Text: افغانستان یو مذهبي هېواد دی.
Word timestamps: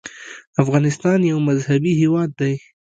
افغانستان 0.63 1.19
یو 1.31 1.37
مذهبي 1.47 1.93
هېواد 2.01 2.29
دی. 2.39 2.53